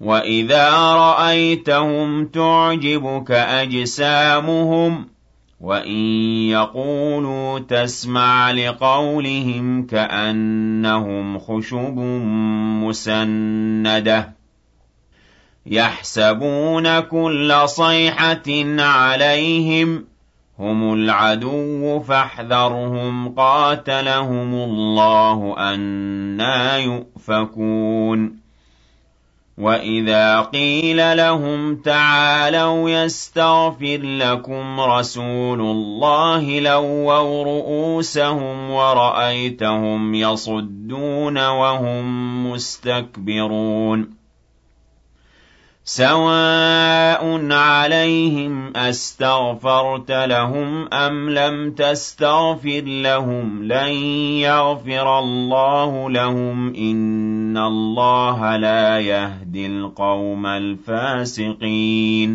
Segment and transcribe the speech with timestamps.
[0.00, 5.06] وَإِذَا رَأَيْتَهُمْ تُعْجِبُكَ أَجْسَامُهُمْ ۖ
[5.60, 6.00] وَإِن
[6.48, 11.98] يَقُولُوا تَسْمَعْ لِقَوْلِهِمْ كَأَنَّهُمْ خُشُبٌ
[12.84, 14.26] مُّسَنَّدَةٌ ۖ
[15.66, 20.02] يَحْسَبُونَ كُلَّ صَيْحَةٍ عَلَيْهِمْ ۚ
[20.60, 28.39] هُمُ الْعَدُوُّ فَاحْذَرْهُمْ ۚ قَاتَلَهُمُ اللَّهُ ۖ أَنَّىٰ يُؤْفَكُونَ
[29.60, 42.04] وَإِذَا قِيلَ لَهُمْ تَعَالَوْا يَسْتَغْفِرْ لَكُمْ رَسُولُ اللَّهِ لَوَّوْا رُءُوسَهُمْ وَرَأَيْتَهُمْ يَصُدُّونَ وَهُم
[42.52, 44.20] مُّسْتَكْبِرُونَ
[45.84, 53.92] سَوَاءٌ عَلَيْهِمْ أَسْتَغْفَرْتَ لَهُمْ أَمْ لَمْ تَسْتَغْفِرْ لَهُمْ لَن
[54.46, 62.30] يَغْفِرَ اللَّهُ لَهُمْ ۚ إِنَّ اللَّهَ لَا يَهْدِي الْقَوْمَ الْفَاسِقِينَ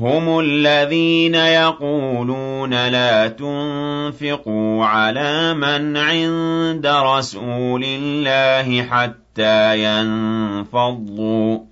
[0.00, 11.71] هُمُ الَّذِينَ يَقُولُونَ لَا تُنفِقُوا عَلَىٰ مَنْ عِندَ رَسُولِ اللَّهِ حَتَّىٰ يَنفَضُّوا ۗ